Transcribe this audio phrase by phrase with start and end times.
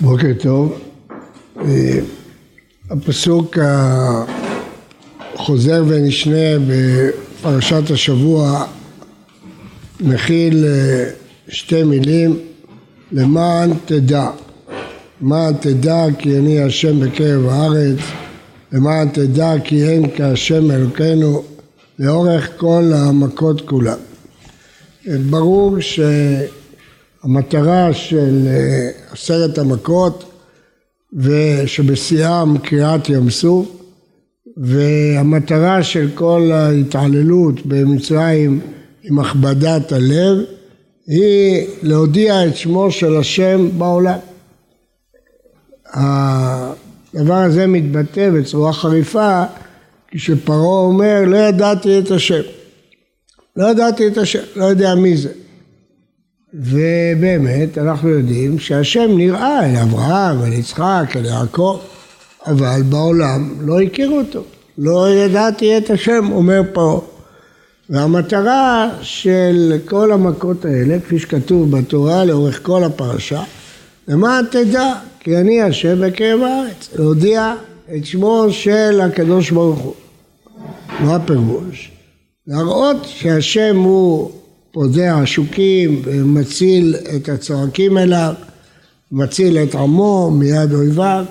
[0.00, 0.80] בוקר טוב.
[1.60, 1.98] אה,
[2.90, 3.58] הפסוק
[5.34, 8.66] החוזר ונשנה בפרשת השבוע
[10.00, 11.10] מכיל אה,
[11.48, 12.38] שתי מילים
[13.12, 14.30] למען תדע.
[15.22, 17.98] למען תדע כי אני השם בקרב הארץ,
[18.72, 21.42] למען תדע כי אין כהשם אלוקינו
[21.98, 23.98] לאורך כל המכות כולן.
[25.08, 25.76] אה, ברור
[27.22, 28.48] שהמטרה של
[29.10, 30.24] עשרת המכות
[31.14, 33.66] ושבשיאם קריעת ים סוף
[34.56, 38.60] והמטרה של כל ההתעללות במצרים
[39.02, 40.38] עם הכבדת הלב
[41.06, 44.18] היא להודיע את שמו של השם בעולם.
[45.94, 49.44] הדבר הזה מתבטא בצורה חריפה
[50.08, 52.42] כשפרעה אומר לא ידעתי את השם.
[53.56, 55.32] לא ידעתי את השם, לא יודע מי זה.
[56.54, 61.78] ובאמת אנחנו יודעים שהשם נראה אל אברהם, אל יצחק, אל יעקב,
[62.46, 64.42] אבל בעולם לא הכירו אותו.
[64.78, 67.00] לא ידעתי את השם, אומר פרעה.
[67.90, 73.42] והמטרה של כל המכות האלה, כפי שכתוב בתורה לאורך כל הפרשה,
[74.08, 77.54] למען תדע כי אני השם בקרב הארץ, להודיע
[77.96, 79.94] את שמו של הקדוש ברוך הוא.
[81.00, 81.90] מה הפירוש?
[82.46, 84.30] להראות שהשם הוא
[84.72, 88.34] פודה עשוקים ומציל את הצועקים אליו,
[89.12, 91.24] מציל את עמו מיד אויביו,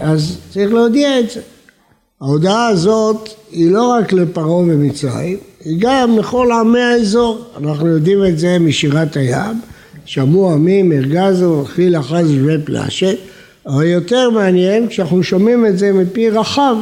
[0.00, 1.40] אז צריך להודיע את זה.
[2.20, 7.44] ההודעה הזאת היא לא רק לפרעה ומצרים, היא גם לכל עמי האזור.
[7.56, 9.60] אנחנו יודעים את זה משירת הים,
[10.04, 13.16] שמעו עמים, הרגזו, חיל אחז ופלשת,
[13.66, 16.76] אבל יותר מעניין כשאנחנו שומעים את זה מפי רחב,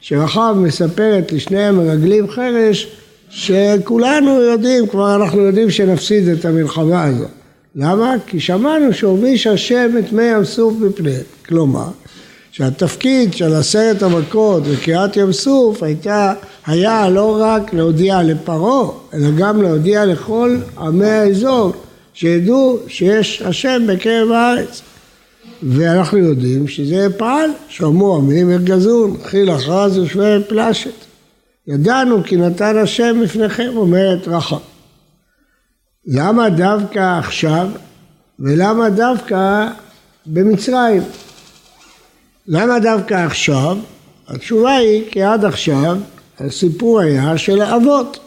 [0.00, 2.99] שרחב מספרת לשני המרגלים חרש
[3.30, 7.28] שכולנו יודעים, כבר אנחנו יודעים שנפסיד את המלחמה הזאת.
[7.76, 8.14] למה?
[8.26, 11.22] כי שמענו שהוביש השם את מי ים סוף בפניהם.
[11.46, 11.88] כלומר,
[12.52, 16.32] שהתפקיד של עשרת המכות וקריעת ים סוף הייתה,
[16.66, 21.72] היה לא רק להודיע לפרעה, אלא גם להודיע לכל עמי האזור,
[22.14, 24.82] שידעו שיש השם בקרב הארץ.
[25.62, 31.09] ואנחנו יודעים שזה פעל, שמעו עמים ארגזון, חיל אחרז ושווה פלשת.
[31.70, 34.58] ידענו כי נתן השם לפניכם, אומרת רחב.
[36.06, 37.68] למה דווקא עכשיו
[38.38, 39.68] ולמה דווקא
[40.26, 41.02] במצרים?
[42.46, 43.76] למה דווקא עכשיו?
[44.28, 45.96] התשובה היא כי עד עכשיו
[46.38, 48.18] הסיפור היה של האבות.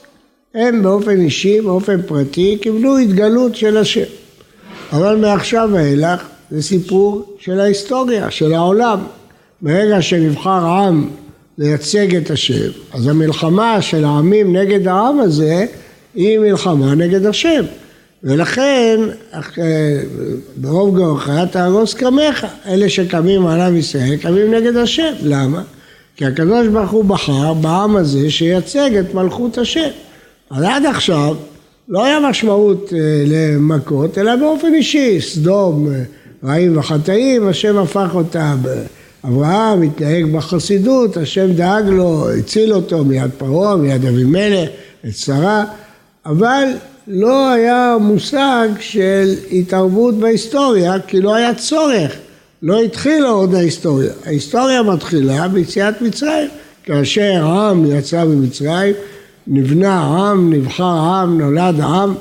[0.55, 4.09] הם באופן אישי, באופן פרטי, קיבלו התגלות של השם.
[4.91, 8.99] אבל מעכשיו ואילך זה סיפור של ההיסטוריה, של העולם.
[9.61, 11.09] ברגע שנבחר עם
[11.57, 12.71] לייצג את השם.
[12.93, 15.65] אז המלחמה של העמים נגד העם הזה
[16.15, 17.63] היא מלחמה נגד השם.
[18.23, 18.99] ולכן
[20.57, 25.13] ברוב גאורך תהרוס קמך, אלה שקמים על עם ישראל קמים נגד השם.
[25.21, 25.63] למה?
[26.15, 29.89] כי הקדוש ברוך הוא בחר בעם הזה שייצג את מלכות השם.
[30.49, 31.35] אז עד עכשיו
[31.89, 36.03] לא היה משמעות אה, למכות, אלא באופן אישי, סדום, אה,
[36.43, 38.57] רעים וחטאים, השם הפך אותם
[39.25, 44.69] אברהם התנהג בחסידות, השם דאג לו, הציל אותו מיד פרעה, מיד אבימלך,
[45.07, 45.65] את שרה,
[46.25, 46.63] אבל
[47.07, 52.11] לא היה מושג של התערבות בהיסטוריה, כי לא היה צורך,
[52.61, 54.11] לא התחילה עוד ההיסטוריה.
[54.25, 56.49] ההיסטוריה מתחילה ביציאת מצרים,
[56.83, 58.95] כאשר העם יצא ממצרים,
[59.47, 62.15] נבנה העם, נבחר העם, נולד העם,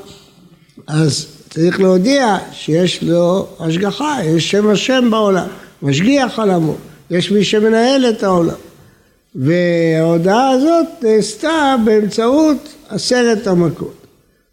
[0.87, 5.47] אז צריך להודיע שיש לו השגחה, יש שם השם בעולם,
[5.81, 6.75] משגיח על עמו.
[7.11, 8.55] יש מי שמנהל את העולם.
[9.35, 12.57] וההודעה הזאת נעשתה באמצעות
[12.89, 13.93] עשרת המכות.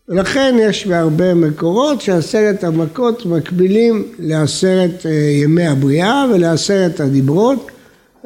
[0.08, 7.66] ולכן יש בהרבה מקורות שעשרת המכות מקבילים לעשרת אה, ימי הבריאה ולעשרת הדיברות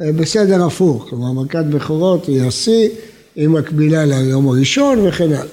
[0.01, 1.07] אה, בסדר הפוך.
[1.11, 2.89] כלומר מכת בכורות היא השיא,
[3.37, 5.45] היא מקבילה ליום הראשון וכן הלאה.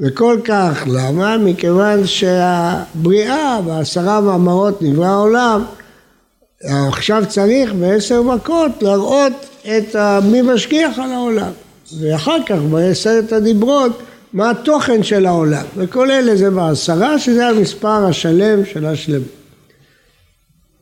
[0.00, 1.38] וכל כך למה?
[1.38, 5.62] מכיוון שהבריאה בעשרה מאמרות נברא העולם
[6.64, 9.32] עכשיו צריך בעשר מכות להראות
[9.62, 11.50] את מי משגיח על העולם.
[12.00, 15.64] ואחר כך בעשרת הדיברות מה התוכן של העולם.
[15.76, 19.28] וכל אלה זה בעשרה שזה המספר השלם של השלמות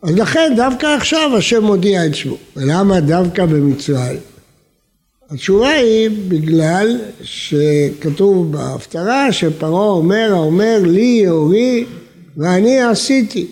[0.03, 2.37] אז לכן דווקא עכשיו השם מודיע את שמו.
[2.56, 4.19] ולמה דווקא במצרים?
[5.31, 11.85] התשובה היא בגלל שכתוב בהפטרה שפרעה אומר האומר לי יאורי
[12.37, 13.47] ואני עשיתי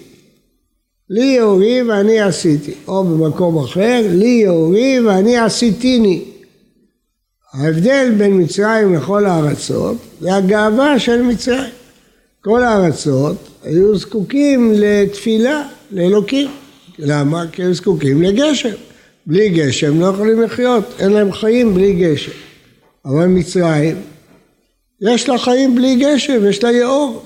[1.14, 6.24] לי יאורי ואני עשיתי, או במקום אחר, לי יאורי ואני עשיתיני.
[7.52, 11.72] ההבדל בין מצרים לכל הארצות זה הגאווה של מצרים.
[12.40, 16.50] כל הארצות היו זקוקים לתפילה לאלוקים,
[16.98, 17.44] למה?
[17.52, 18.74] כי הם זקוקים לגשם.
[19.26, 22.32] בלי גשם לא יכולים לחיות, אין להם חיים בלי גשם.
[23.04, 23.96] אבל מצרים,
[25.00, 27.24] יש לה חיים בלי גשם, יש לה יאור.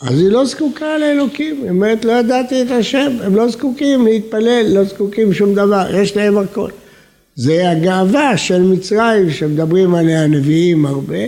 [0.00, 4.66] אז היא לא זקוקה לאלוקים, היא אומרת לא ידעתי את השם, הם לא זקוקים להתפלל,
[4.68, 6.70] לא זקוקים שום דבר, יש להם הכל.
[7.36, 11.18] זה הגאווה של מצרים שמדברים עליה הנביאים הרבה.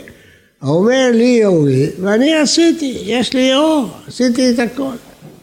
[0.63, 4.95] האומר לי יאורי ואני עשיתי, יש לי יאור, עשיתי את הכל.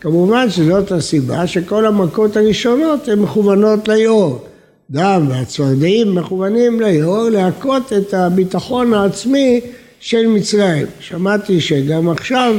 [0.01, 4.45] כמובן שזאת הסיבה שכל המכות הראשונות הן מכוונות ליאור.
[4.89, 9.61] דם והצפרדעים מכוונים ליאור להכות את הביטחון העצמי
[9.99, 10.85] של מצרים.
[10.99, 12.55] שמעתי שגם עכשיו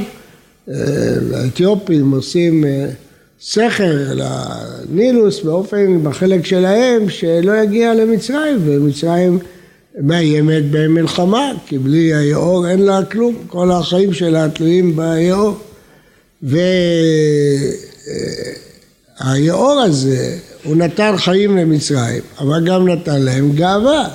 [1.34, 2.87] האתיופים עושים אה,
[3.40, 9.38] סכר לנילוס באופן, בחלק שלהם, שלא יגיע למצרים, ומצרים
[10.00, 15.58] מאיימת במלחמה, כי בלי היאור אין לה כלום, כל החיים שלה תלויים ביאור.
[19.23, 24.08] והיאור הזה, הוא נתן חיים למצרים, אבל גם נתן להם גאווה,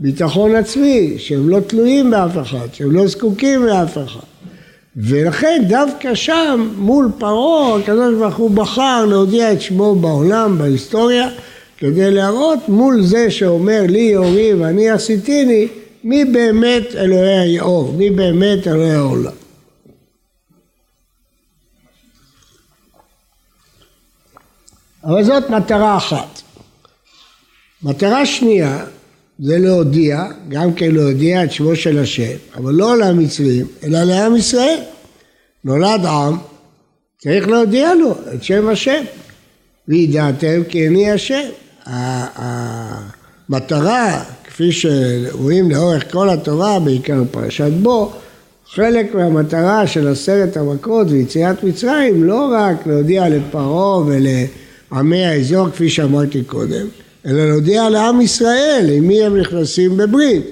[0.00, 4.37] ביטחון עצמי, שהם לא תלויים באף אחד, שהם לא זקוקים לאף אחד.
[5.00, 11.28] ולכן דווקא שם, מול פרעה, הקדוש ברוך הוא בחר להודיע את שמו בעולם, בהיסטוריה,
[11.76, 15.68] כדי להראות מול זה שאומר לי יאורי ואני עשיתיני,
[16.04, 19.32] מי באמת אלוהי היאור, מי באמת אלוהי העולם.
[25.04, 26.42] אבל זאת מטרה אחת.
[27.82, 28.84] מטרה שנייה
[29.38, 34.78] זה להודיע, גם כן להודיע את שמו של השם, אבל לא למצרים, אלא לעם ישראל.
[35.64, 36.36] נולד עם,
[37.18, 39.02] צריך להודיע לו את שם השם.
[39.88, 41.48] וידעתם כי אני השם.
[43.48, 48.12] המטרה, כפי שרואים לאורך כל התורה, בעיקר פרשת בו,
[48.74, 56.44] חלק מהמטרה של עשרת המכות ויציאת מצרים, לא רק להודיע לפרעה ולעמי האזור, כפי שאמרתי
[56.44, 56.86] קודם,
[57.26, 60.42] אלא להודיע לעם ישראל עם מי הם נכנסים בברית.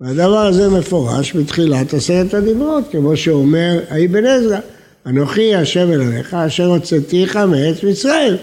[0.00, 4.58] והדבר הזה מפורש בתחילת עשרת הדיברות, כמו שאומר האבן עזרא,
[5.06, 8.34] אנוכי השם אלוהיך אשר הוצאתיך מארץ מצרים.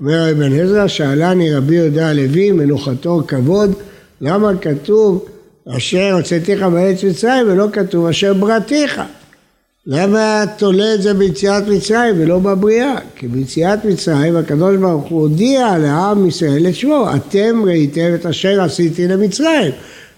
[0.00, 3.72] אומר אבן עזרא, שאלני רבי יהודה הלוי, מנוחתו כבוד,
[4.20, 5.24] למה כתוב
[5.68, 9.00] אשר הוצאתיך מארץ מצרים ולא כתוב אשר ברתיך?
[9.86, 12.94] למה תולה את זה ביציאת מצרים ולא בבריאה?
[13.16, 18.62] כי ביציאת מצרים הקדוש ברוך הוא הודיע לעם ישראל את שמו, אתם ראיתם את אשר
[18.62, 19.72] עשיתי למצרים.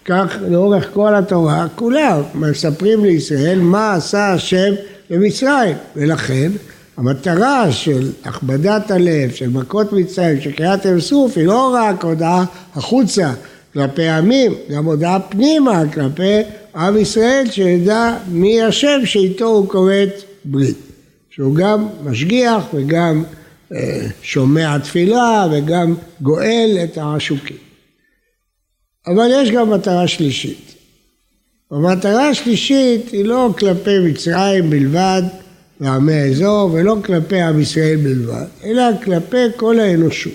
[0.04, 4.74] כך לאורך כל התורה כולה מספרים לישראל מה עשה השם
[5.10, 6.52] במצרים ולכן
[6.96, 12.44] המטרה של הכבדת הלב, של מכות מצרים, של קריאת ים סוף, היא לא רק הודעה
[12.74, 13.32] החוצה
[13.72, 16.42] כלפי עמים, גם הודעה פנימה כלפי
[16.76, 20.76] עם ישראל שידע מי השם שאיתו הוא כורת ברית.
[21.30, 23.24] שהוא גם משגיח וגם
[23.74, 27.56] אה, שומע תפילה וגם גואל את העשוקים.
[29.06, 30.74] אבל יש גם מטרה שלישית.
[31.70, 35.22] המטרה השלישית היא לא כלפי מצרים בלבד
[35.80, 40.32] ועמי האזור ולא כלפי עם ישראל בלבד, אלא כלפי כל האנושות.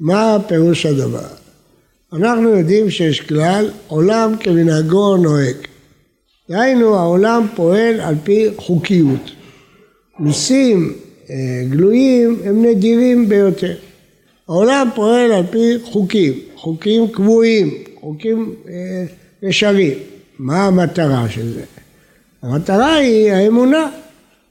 [0.00, 1.28] מה פירוש הדבר?
[2.12, 5.56] אנחנו יודעים שיש כלל עולם כמנהגו נוהג.
[6.50, 9.30] דהיינו העולם פועל על פי חוקיות.
[10.18, 10.92] מיסים
[11.30, 11.36] אה,
[11.70, 13.74] גלויים הם נדירים ביותר.
[14.48, 19.04] העולם פועל על פי חוקים, חוקים קבועים, חוקים אה,
[19.42, 19.98] ישרים.
[20.38, 21.62] מה המטרה של זה?
[22.42, 23.90] המטרה היא האמונה,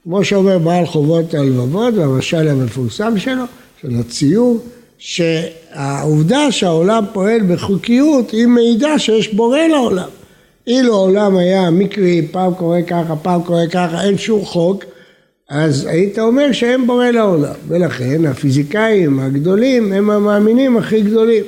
[0.04, 3.44] כמו שאומר בעל חובות הלבבות והמשל המפורסם שלו,
[3.80, 4.60] של הציור,
[4.98, 10.08] שהעובדה שהעולם פועל בחוקיות היא מעידה שיש בורא לעולם.
[10.66, 14.84] אילו העולם היה מקרי, פעם קורה ככה, פעם קורה ככה, אין שום חוק,
[15.48, 17.54] אז היית אומר שאין בורא לעולם.
[17.68, 21.44] ולכן הפיזיקאים הגדולים הם המאמינים הכי גדולים.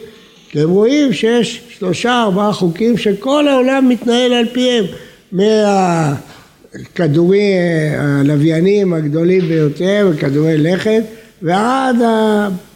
[0.50, 4.84] כי הם רואים שיש שלושה ארבעה חוקים שכל העולם מתנהל על פיהם.
[6.82, 7.42] מהכדורי
[7.98, 11.02] הלוויינים הגדולים ביותר וכדורי לכת
[11.42, 11.96] ועד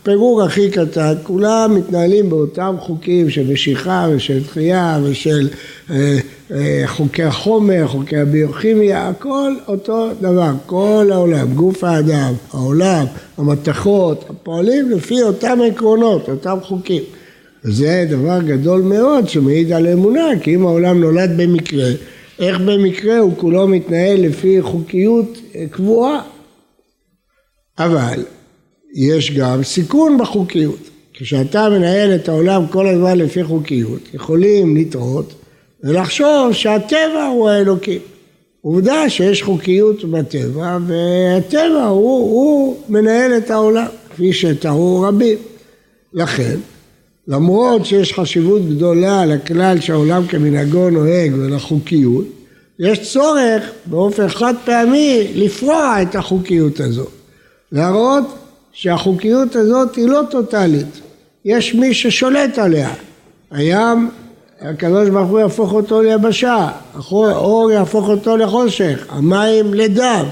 [0.05, 5.49] הפירור הכי קטן, כולם מתנהלים באותם חוקים של משיכה ושל דחייה ושל
[5.91, 6.19] אה,
[6.51, 13.05] אה, חוקי החומר, חוקי הביוכימיה, הכל אותו דבר, כל העולם, גוף האדם, העולם,
[13.39, 17.03] המתכות, הפועלים לפי אותם עקרונות, אותם חוקים.
[17.65, 21.89] וזה דבר גדול מאוד שמעיד על אמונה, כי אם העולם נולד במקרה,
[22.39, 26.23] איך במקרה הוא כולו מתנהל לפי חוקיות אה, קבועה?
[27.79, 28.25] אבל
[28.95, 30.91] יש גם סיכון בחוקיות.
[31.15, 35.35] כשאתה מנהל את העולם כל הזמן לפי חוקיות, יכולים לטעות
[35.85, 38.01] ולחשוב שהטבע הוא האלוקים.
[38.61, 43.87] עובדה שיש חוקיות בטבע והטבע הוא, הוא מנהל את העולם.
[44.15, 45.39] כפי שטעו רבים.
[46.13, 46.57] לכן,
[47.29, 52.25] למרות שיש חשיבות גדולה לכלל שהעולם כמנהגו נוהג ולחוקיות,
[52.79, 57.11] יש צורך באופן חד פעמי לפרוע את החוקיות הזאת.
[57.73, 58.25] להראות
[58.75, 61.01] שהחוקיות הזאת היא לא טוטאלית,
[61.45, 62.91] יש מי ששולט עליה.
[63.51, 64.11] הים,
[64.61, 70.25] הקדוש ברוך הוא יהפוך אותו ליבשה, האור יהפוך אותו לחושך, המים לדם.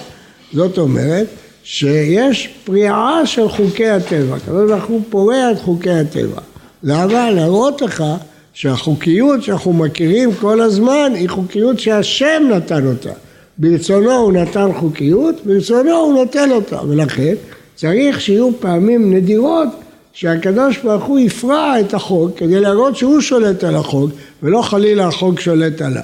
[0.52, 1.26] זאת אומרת
[1.64, 6.40] שיש פריעה של חוקי הטבע, הקדוש ברוך הוא פורע את חוקי הטבע.
[6.82, 7.30] למה?
[7.30, 8.04] להראות לך
[8.52, 13.12] שהחוקיות שאנחנו מכירים כל הזמן היא חוקיות שהשם נתן אותה.
[13.58, 17.34] ברצונו הוא נתן חוקיות, ברצונו הוא נותן אותה, ולכן
[17.74, 19.68] צריך שיהיו פעמים נדירות
[20.12, 24.10] שהקדוש ברוך הוא יפרע את החוק כדי להראות שהוא שולט על החוק
[24.42, 26.02] ולא חלילה החוק שולט עליו.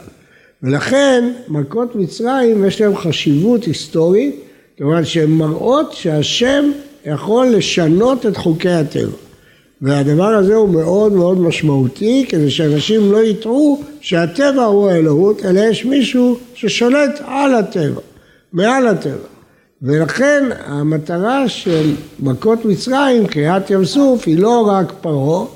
[0.63, 4.37] ולכן מכות מצרים יש להם חשיבות היסטורית
[4.77, 6.71] כיוון שהן מראות שהשם
[7.07, 9.17] יכול לשנות את חוקי הטבע.
[9.83, 15.85] והדבר הזה הוא מאוד מאוד משמעותי כדי שאנשים לא יטעו שהטבע הוא האלוהות אלא יש
[15.85, 18.01] מישהו ששולט על הטבע,
[18.53, 19.38] מעל הטבע.
[19.83, 25.47] ולכן המטרה של מכות מצרים, קריעת ים סוף, היא לא רק פרעה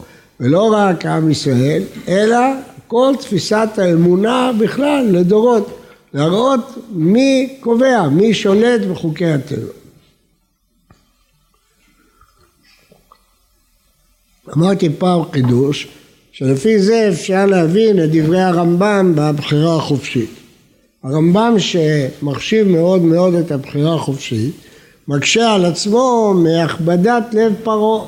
[0.40, 2.38] ולא רק עם ישראל, אלא
[2.86, 5.78] כל תפיסת האמונה בכלל לדורות,
[6.14, 9.72] להראות מי קובע, מי שולט בחוקי הטבע.
[14.56, 15.88] אמרתי פעם חידוש,
[16.32, 20.41] שלפי זה אפשר להבין את דברי הרמב"ם בבחירה החופשית.
[21.04, 24.54] הרמב"ם שמחשיב מאוד מאוד את הבחירה החופשית,
[25.08, 28.06] מקשה על עצמו מהכבדת לב פרעה.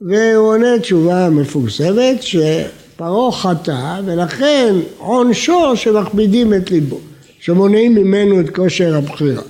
[0.00, 6.98] והוא עונה תשובה מפורסמת שפרעה חטא ולכן עונשו שמכבידים את ליבו,
[7.40, 9.42] שמונעים ממנו את כושר הבחירה.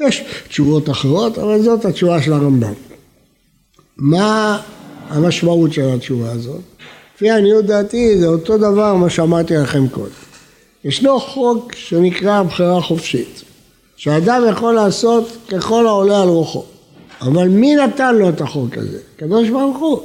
[0.00, 2.72] יש תשובות אחרות, אבל זאת התשובה של הרמב"ם.
[3.96, 4.60] מה
[5.08, 6.60] המשמעות של התשובה הזאת?
[7.14, 10.27] לפי עניות דעתי זה אותו דבר מה שאמרתי לכם קודם.
[10.84, 13.42] ישנו חוק שנקרא הבחירה החופשית,
[13.96, 16.64] שאדם יכול לעשות ככל העולה על רוחו.
[17.20, 18.98] אבל מי נתן לו את החוק הזה?
[19.16, 19.98] הקדוש ברוך הוא.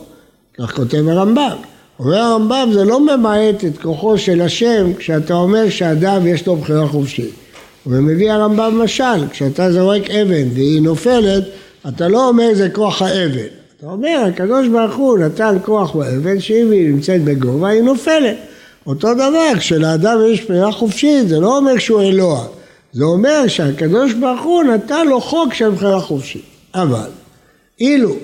[0.60, 1.58] כך כותב הרמב"ם.
[2.00, 6.88] אומר הרמב"ם זה לא ממעט את כוחו של השם כשאתה אומר שאדם יש לו בחירה
[6.88, 7.34] חופשית.
[7.88, 11.44] ומביא הרמב"ם משל, כשאתה זורק אבן והיא נופלת,
[11.88, 13.48] אתה לא אומר זה כוח האבן.
[13.77, 18.36] אתה אומר, הקדוש ברוך הוא נתן כוח באבן שאם היא נמצאת בגובה היא נופלת.
[18.88, 22.46] אותו דבר, כשלאדם יש בחירה חופשית, זה לא אומר שהוא אלוה.
[22.94, 26.46] זה אומר שהקדוש ברוך הוא נתן לו חוק של בחירה חופשית.
[26.75, 27.10] אבל
[27.80, 28.16] אילו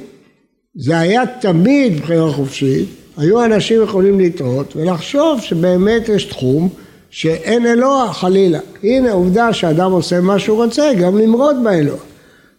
[0.75, 6.69] זה היה תמיד בחירה חופשית, היו אנשים יכולים לטעות ולחשוב שבאמת יש תחום
[7.09, 8.59] שאין אלוה חלילה.
[8.83, 11.97] הנה עובדה שאדם עושה מה שהוא רוצה, גם למרוד באלוה.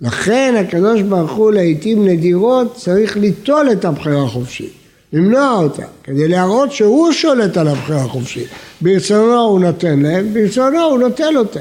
[0.00, 4.73] לכן הקדוש ברוך הוא לעיתים נדירות צריך ליטול את הבחירה החופשית,
[5.12, 8.49] למנוע אותה, כדי להראות שהוא שולט על הבחירה החופשית.
[8.81, 11.61] ברצונו הוא נותן להם, ברצונו הוא נוטל אותה.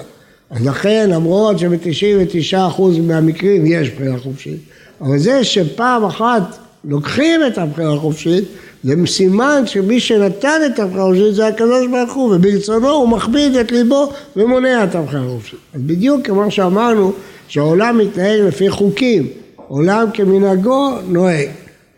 [0.50, 4.60] אז לכן למרות שב-99% מהמקרים יש בחירה חופשית,
[5.02, 8.44] אבל זה שפעם אחת לוקחים את הבחירה החופשית,
[8.84, 13.72] זה סימן שמי שנתן את הבחירה החופשית זה הקדוש ברוך הוא, וברצונו הוא מכביד את
[13.72, 15.60] ליבו ומונע את הבחירה החופשית.
[15.74, 17.14] אז בדיוק כמו שאמרנו,
[17.48, 19.28] שהעולם מתנהג לפי חוקים,
[19.68, 21.50] עולם כמנהגו נוהג.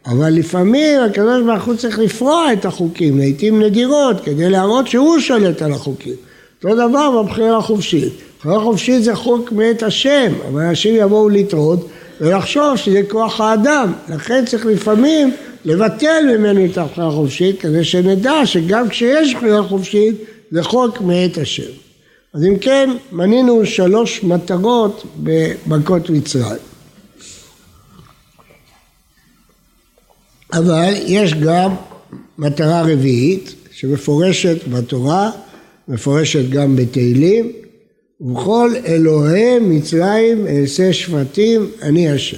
[0.05, 5.61] אבל לפעמים הקדוש ברוך הוא צריך לפרוע את החוקים, לעיתים נדירות, כדי להראות שהוא שולט
[5.61, 6.13] על החוקים.
[6.63, 8.13] אותו דבר בבחירה החופשית.
[8.39, 11.87] בחירה חופשית זה חוק מאת השם, אבל אנשים יבואו לטעות
[12.21, 13.93] ולחשוב שזה כוח האדם.
[14.09, 15.33] לכן צריך לפעמים
[15.65, 20.15] לבטל ממנו את הבחירה החופשית, כדי שנדע שגם כשיש בחירה חופשית
[20.51, 21.71] זה חוק מאת השם.
[22.33, 26.70] אז אם כן, מנינו שלוש מטרות במכות מצרים.
[30.53, 31.75] אבל יש גם
[32.37, 35.31] מטרה רביעית שמפורשת בתורה,
[35.87, 37.51] מפורשת גם בתהילים,
[38.21, 42.37] ובכל אלוהי מצרים אעשה שבטים, אני השם.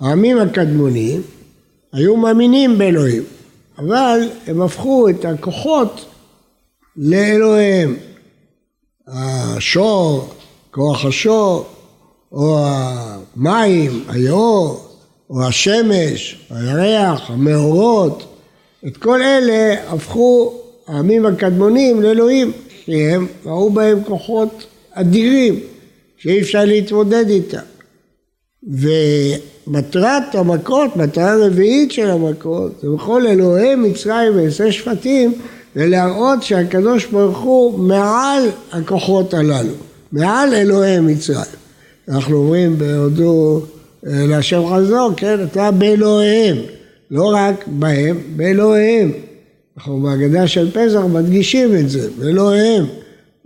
[0.00, 1.22] העמים הקדמונים
[1.92, 3.22] היו מאמינים באלוהים,
[3.78, 6.04] אבל הם הפכו את הכוחות
[6.96, 7.96] לאלוהיהם.
[9.08, 10.34] השור,
[10.70, 11.66] כוח השור,
[12.32, 14.85] או המים, היאור,
[15.30, 18.36] או השמש, הירח, המאורות,
[18.86, 20.52] את כל אלה הפכו
[20.86, 22.52] העמים הקדמונים לאלוהים,
[22.84, 25.60] כי הם ראו בהם כוחות אדירים
[26.16, 27.58] שאי אפשר להתמודד איתם.
[28.62, 35.32] ומטרת המכות, מטרה רביעית של המכות, זה בכל אלוהי מצרים ועשה שפטים,
[35.76, 39.74] ולהראות שהקדוש ברוך הוא מעל הכוחות הללו,
[40.12, 41.40] מעל אלוהי מצרים.
[42.08, 43.62] אנחנו אומרים בהודו
[44.06, 46.56] להשם חזור, כן, אתה באלוהיהם,
[47.10, 49.12] לא רק בהם, באלוהיהם.
[49.76, 52.84] אנחנו בהגדה של פסח מדגישים את זה, באלוהיהם.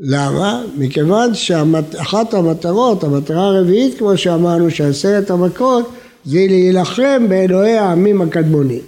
[0.00, 0.62] למה?
[0.78, 5.90] מכיוון שאחת המטרות, המטרה הרביעית כמו שאמרנו, שעשרת המכות,
[6.24, 8.82] זה להילחם באלוהי העמים הקדמונים.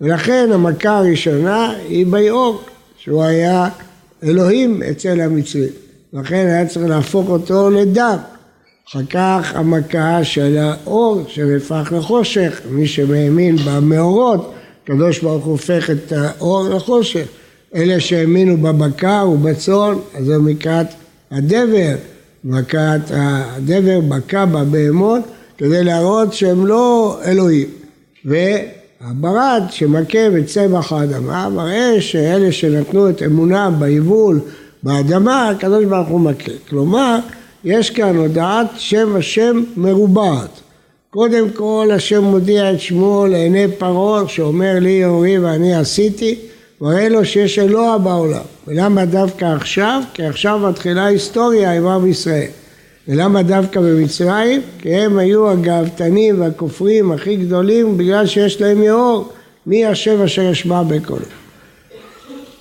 [0.00, 2.60] ולכן המכה הראשונה היא ביאור,
[2.98, 3.68] שהוא היה
[4.24, 5.68] אלוהים אצל המצרים.
[6.12, 8.16] לכן היה צריך להפוך אותו לדם.
[8.90, 14.52] אחר כך המכה של האור שנהפך לחושך, מי שמאמין במאורות,
[14.84, 17.26] הקדוש ברוך הוא הופך את האור לחושך.
[17.74, 20.86] אלה שהאמינו בבקר ובצאן, אז זו מכת
[21.30, 21.94] הדבר,
[22.44, 25.22] מכת הדבר בקע בבהמות,
[25.58, 27.68] כדי להראות שהם לא אלוהים.
[28.24, 34.40] והברד שמכה בצמח האדמה, מראה שאלה שנתנו את אמונם ביבול
[34.82, 36.52] באדמה, הקדוש ברוך הוא מכה.
[36.68, 37.18] כלומר,
[37.64, 40.60] יש כאן הודעת שם השם מרובעת.
[41.10, 46.38] קודם כל השם מודיע את שמו לעיני פרעה שאומר לי אורי ואני עשיתי
[46.80, 48.42] מראה לו שיש אלוה בעולם.
[48.66, 50.02] ולמה דווקא עכשיו?
[50.14, 52.48] כי עכשיו מתחילה היסטוריה עם עם ישראל.
[53.08, 54.62] ולמה דווקא במצרים?
[54.78, 59.28] כי הם היו הגאוותנים והכופרים הכי גדולים בגלל שיש להם יאור.
[59.66, 61.26] מי השם אשר ישמע בקולו?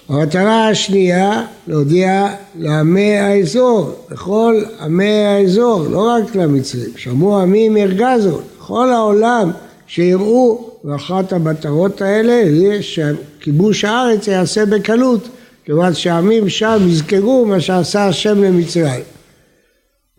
[0.10, 2.28] המטרה השנייה, להודיע
[2.60, 9.52] לעמי האזור, לכל עמי האזור, לא רק למצרים, שמעו עמים ירגזו, לכל העולם
[9.88, 15.30] שיראו, ואחת המטרות האלה היא שכיבוש הארץ ייעשה בקלות,
[15.66, 19.04] כיוון שהעמים שם יזכרו מה שעשה השם למצרים.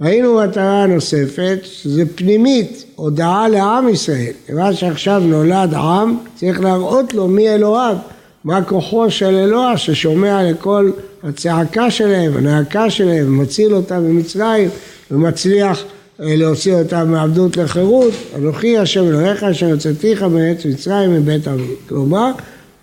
[0.01, 4.33] ראינו מטרה נוספת, שזה פנימית, הודעה לעם ישראל.
[4.47, 7.97] כיוון שעכשיו נולד עם, צריך להראות לו מי אלוהיו.
[8.45, 10.91] מה כוחו של אלוה ששומע לכל
[11.23, 14.69] הצעקה שלהם, הנאקה שלהם, מציל אותם ממצרים
[15.11, 15.83] ומצליח
[16.21, 21.75] אה, להוציא אותם מעבדות לחירות, אנוכי השם אלוהיך אשר יוצאתיך מארץ מצרים מבית אבי.
[21.89, 22.31] כלומר,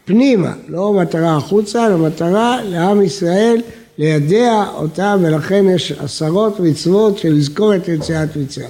[0.05, 3.61] פנימה, לא מטרה החוצה, אלא מטרה לעם ישראל
[3.97, 8.69] לידע אותם ולכן יש עשרות מצוות של לזכור את יציאת מצרים.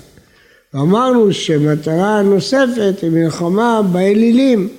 [0.73, 4.69] ואמרנו שמטרה נוספת היא מלחמה באלילים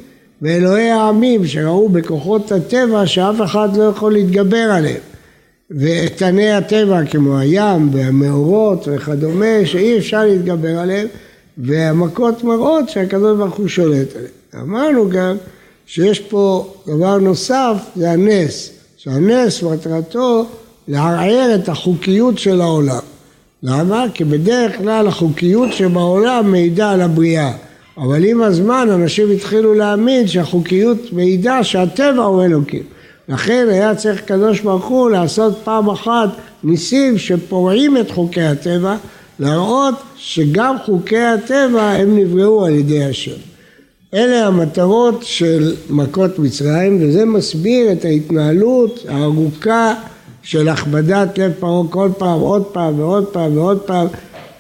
[0.43, 5.01] ואלוהי העמים שראו בכוחות הטבע שאף אחד לא יכול להתגבר עליהם.
[5.71, 11.07] ואיתני הטבע כמו הים והמאורות וכדומה שאי אפשר להתגבר עליהם
[11.59, 14.33] והמכות מראות שהקדוש ברוך הוא שולט עליהם.
[14.63, 15.37] אמרנו גם
[15.87, 20.47] שיש פה דבר נוסף זה הנס, שהנס מטרתו
[20.89, 23.03] לערער את החוקיות של העולם.
[23.63, 24.05] למה?
[24.15, 27.53] כי בדרך כלל החוקיות שבעולם מעידה על הבריאה
[27.99, 32.83] אבל עם הזמן אנשים התחילו להאמין שהחוקיות מעידה שהטבע הוא אלוקים.
[33.29, 36.29] לכן היה צריך קדוש ברוך הוא לעשות פעם אחת
[36.65, 38.97] ניסים שפורעים את חוקי הטבע,
[39.39, 43.37] להראות שגם חוקי הטבע הם נבראו על ידי השם.
[44.15, 49.95] אלה המטרות של מכות מצרים וזה מסביר את ההתנהלות הארוכה
[50.43, 54.07] של הכבדת לב פרעה כל פעם, עוד פעם ועוד פעם ועוד פעם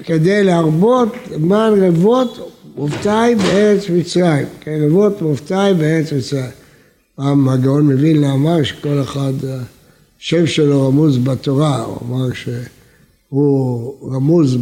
[0.05, 6.51] כדי להרבות למען רבות מופתעי בארץ מצרים, כן, אבות מופתעי בארץ מצרים.
[7.17, 9.33] פעם הגאון מווילנה אמר שכל אחד,
[10.21, 14.57] השם שלו רמוז בתורה, הוא אמר שהוא רמוז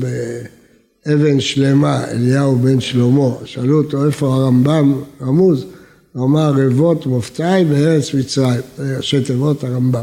[1.06, 3.30] באבן שלמה, אליהו בן שלמה.
[3.44, 5.66] שאלו אותו איפה הרמב"ם רמוז,
[6.12, 10.02] הוא אמר רבות מופתעי בארץ מצרים, ראשי תיבות הרמב"ם.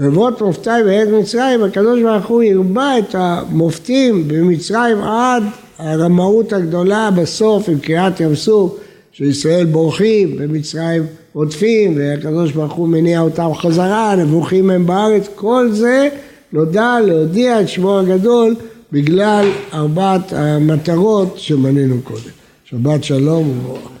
[0.00, 5.42] רבות מופתעי בארץ מצרים, הקדוש ברוך הוא הרבה את המופתים במצרים עד
[5.78, 8.78] הרמאות הגדולה בסוף עם קריעת ים סוף,
[9.12, 16.08] שישראל בורחים ומצרים רודפים והקדוש ברוך הוא מניע אותם חזרה, נבוכים הם בארץ, כל זה
[16.52, 18.54] נודע להודיע את שמו הגדול
[18.92, 22.30] בגלל ארבעת המטרות שמנינו קודם.
[22.64, 23.97] שבת שלום וברוך.